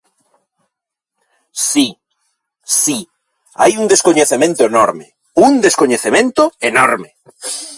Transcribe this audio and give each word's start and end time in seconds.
Si, 1.69 1.87
si, 2.79 2.99
hai 3.61 3.73
un 3.81 3.85
descoñecemento 3.93 4.61
enorme, 4.71 5.07
un 5.45 5.53
descoñecemento 5.65 6.43
enorme. 6.71 7.09